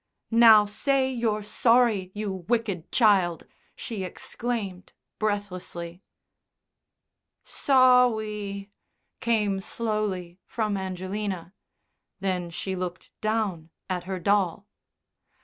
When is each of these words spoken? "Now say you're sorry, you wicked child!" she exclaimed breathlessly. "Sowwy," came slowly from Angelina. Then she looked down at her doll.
"Now 0.33 0.65
say 0.65 1.11
you're 1.11 1.43
sorry, 1.43 2.11
you 2.15 2.31
wicked 2.47 2.91
child!" 2.91 3.45
she 3.75 4.03
exclaimed 4.03 4.93
breathlessly. 5.19 6.01
"Sowwy," 7.45 8.71
came 9.19 9.59
slowly 9.61 10.39
from 10.47 10.75
Angelina. 10.75 11.53
Then 12.19 12.49
she 12.49 12.75
looked 12.75 13.11
down 13.21 13.69
at 13.91 14.05
her 14.05 14.17
doll. 14.17 14.65